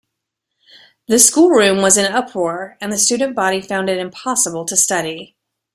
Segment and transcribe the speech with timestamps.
[1.07, 5.35] The schoolroom was in uproar, and the student found it impossible to study